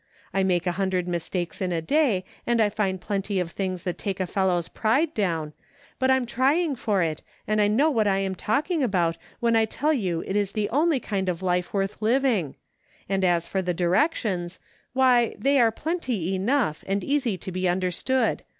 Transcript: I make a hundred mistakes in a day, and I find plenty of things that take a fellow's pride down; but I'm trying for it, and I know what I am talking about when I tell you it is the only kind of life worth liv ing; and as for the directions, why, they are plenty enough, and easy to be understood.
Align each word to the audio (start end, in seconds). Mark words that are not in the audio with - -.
I 0.33 0.41
make 0.41 0.65
a 0.65 0.71
hundred 0.71 1.07
mistakes 1.07 1.61
in 1.61 1.71
a 1.71 1.79
day, 1.79 2.25
and 2.47 2.59
I 2.59 2.69
find 2.69 2.99
plenty 2.99 3.39
of 3.39 3.51
things 3.51 3.83
that 3.83 3.99
take 3.99 4.19
a 4.19 4.25
fellow's 4.25 4.67
pride 4.67 5.13
down; 5.13 5.53
but 5.99 6.09
I'm 6.09 6.25
trying 6.25 6.75
for 6.75 7.03
it, 7.03 7.21
and 7.45 7.61
I 7.61 7.67
know 7.67 7.91
what 7.91 8.07
I 8.07 8.17
am 8.17 8.33
talking 8.33 8.81
about 8.81 9.15
when 9.41 9.55
I 9.55 9.65
tell 9.65 9.93
you 9.93 10.23
it 10.25 10.35
is 10.35 10.53
the 10.53 10.69
only 10.71 10.99
kind 10.99 11.29
of 11.29 11.43
life 11.43 11.71
worth 11.71 11.97
liv 12.01 12.25
ing; 12.25 12.55
and 13.07 13.23
as 13.23 13.45
for 13.45 13.61
the 13.61 13.75
directions, 13.75 14.57
why, 14.93 15.35
they 15.37 15.59
are 15.61 15.69
plenty 15.71 16.33
enough, 16.33 16.83
and 16.87 17.03
easy 17.03 17.37
to 17.37 17.51
be 17.51 17.69
understood. 17.69 18.41